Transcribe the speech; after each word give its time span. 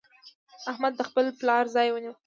احمد 0.71 0.93
د 0.97 1.01
خپل 1.09 1.25
پلار 1.39 1.65
ځای 1.75 1.87
ونيو. 1.91 2.13